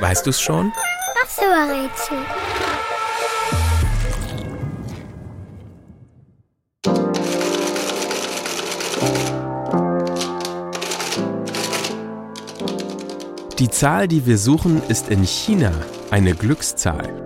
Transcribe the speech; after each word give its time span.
Weißt 0.00 0.26
du's 0.26 0.40
schon? 0.40 0.72
Ach 1.22 1.28
so, 1.28 1.42
Rätsel. 1.42 2.18
Die 13.58 13.70
Zahl, 13.70 14.08
die 14.08 14.26
wir 14.26 14.36
suchen, 14.36 14.82
ist 14.88 15.10
in 15.10 15.22
China 15.22 15.72
eine 16.10 16.34
Glückszahl. 16.34 17.24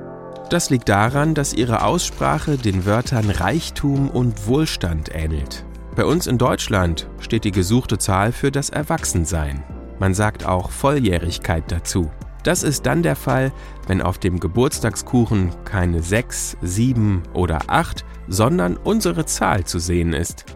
Das 0.50 0.70
liegt 0.70 0.88
daran, 0.88 1.34
dass 1.34 1.52
ihre 1.52 1.82
Aussprache 1.82 2.56
den 2.56 2.86
Wörtern 2.86 3.30
Reichtum 3.30 4.10
und 4.10 4.46
Wohlstand 4.46 5.14
ähnelt. 5.14 5.64
Bei 5.96 6.04
uns 6.04 6.26
in 6.26 6.38
Deutschland 6.38 7.08
steht 7.18 7.44
die 7.44 7.50
gesuchte 7.50 7.98
Zahl 7.98 8.32
für 8.32 8.50
das 8.50 8.70
Erwachsensein. 8.70 9.64
Man 9.98 10.14
sagt 10.14 10.46
auch 10.46 10.70
Volljährigkeit 10.70 11.64
dazu. 11.68 12.10
Das 12.48 12.62
ist 12.62 12.86
dann 12.86 13.02
der 13.02 13.14
Fall, 13.14 13.52
wenn 13.88 14.00
auf 14.00 14.16
dem 14.16 14.40
Geburtstagskuchen 14.40 15.50
keine 15.66 16.00
6, 16.02 16.56
7 16.62 17.24
oder 17.34 17.58
8, 17.66 18.06
sondern 18.26 18.78
unsere 18.78 19.26
Zahl 19.26 19.64
zu 19.64 19.78
sehen 19.78 20.14
ist. 20.14 20.46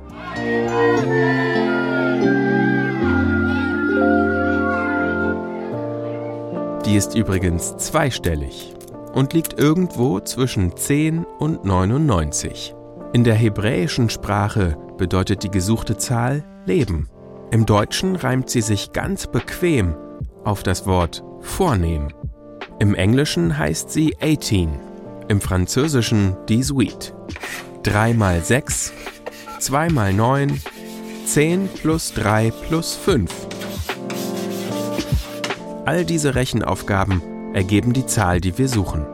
Die 6.87 6.97
ist 6.97 7.15
übrigens 7.15 7.77
zweistellig 7.77 8.75
und 9.13 9.35
liegt 9.35 9.61
irgendwo 9.61 10.19
zwischen 10.21 10.75
10 10.75 11.27
und 11.39 11.67
99. 11.67 12.75
In 13.13 13.23
der 13.23 13.35
hebräischen 13.35 14.09
Sprache 14.09 14.79
bedeutet 14.97 15.43
die 15.43 15.51
gesuchte 15.51 15.99
Zahl 15.99 16.43
Leben. 16.65 17.11
Im 17.51 17.67
Deutschen 17.67 18.17
reimt 18.17 18.49
sie 18.49 18.63
sich 18.63 18.93
ganz 18.93 19.27
bequem 19.27 19.95
auf 20.43 20.63
das 20.63 20.87
Wort 20.87 21.23
vornehm. 21.43 22.09
Im 22.79 22.95
Englischen 22.95 23.59
heißt 23.59 23.91
sie 23.91 24.17
18, 24.23 24.71
im 25.29 25.41
Französischen 25.41 26.37
18. 26.51 26.89
3 27.83 28.15
mal 28.15 28.43
6, 28.43 28.93
2 29.59 29.91
mal 29.91 30.13
9, 30.13 30.61
10 31.27 31.69
plus 31.69 32.15
3 32.15 32.53
plus 32.69 32.95
5. 32.95 33.31
All 35.85 36.05
diese 36.05 36.35
Rechenaufgaben 36.35 37.23
ergeben 37.55 37.93
die 37.93 38.07
Zahl, 38.07 38.41
die 38.41 38.57
wir 38.57 38.69
suchen. 38.69 39.05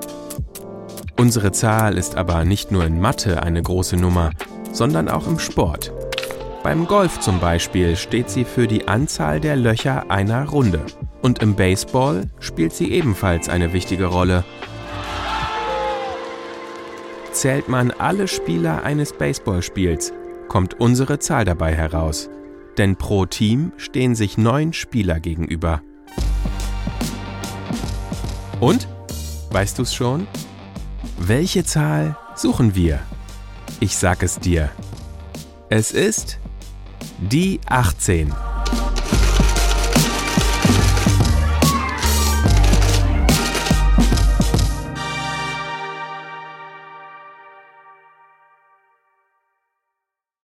Unsere 1.16 1.50
Zahl 1.50 1.98
ist 1.98 2.16
aber 2.16 2.44
nicht 2.44 2.70
nur 2.70 2.84
in 2.84 3.00
Mathe 3.00 3.42
eine 3.42 3.62
große 3.62 3.96
Nummer, 3.96 4.30
sondern 4.70 5.08
auch 5.08 5.26
im 5.26 5.38
Sport. 5.38 5.92
Beim 6.62 6.86
Golf 6.86 7.20
zum 7.20 7.40
Beispiel 7.40 7.96
steht 7.96 8.30
sie 8.30 8.44
für 8.44 8.66
die 8.66 8.86
Anzahl 8.86 9.40
der 9.40 9.56
Löcher 9.56 10.10
einer 10.10 10.48
Runde. 10.48 10.84
Und 11.22 11.42
im 11.42 11.54
Baseball 11.54 12.30
spielt 12.38 12.72
sie 12.72 12.92
ebenfalls 12.92 13.48
eine 13.48 13.72
wichtige 13.72 14.06
Rolle. 14.06 14.44
Zählt 17.32 17.68
man 17.68 17.90
alle 17.90 18.28
Spieler 18.28 18.82
eines 18.82 19.12
Baseballspiels, 19.12 20.12
kommt 20.48 20.80
unsere 20.80 21.18
Zahl 21.18 21.44
dabei 21.44 21.74
heraus. 21.74 22.30
Denn 22.78 22.96
pro 22.96 23.26
Team 23.26 23.72
stehen 23.76 24.14
sich 24.14 24.38
neun 24.38 24.72
Spieler 24.72 25.20
gegenüber. 25.20 25.82
Und? 28.60 28.88
Weißt 29.50 29.78
du's 29.78 29.94
schon? 29.94 30.26
Welche 31.18 31.64
Zahl 31.64 32.16
suchen 32.34 32.74
wir? 32.74 33.00
Ich 33.80 33.96
sag 33.96 34.22
es 34.22 34.38
dir. 34.38 34.70
Es 35.68 35.92
ist 35.92 36.38
die 37.18 37.60
18. 37.66 38.32